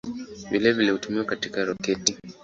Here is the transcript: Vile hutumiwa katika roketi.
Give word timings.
Vile 0.51 0.91
hutumiwa 0.91 1.25
katika 1.25 1.65
roketi. 1.65 2.17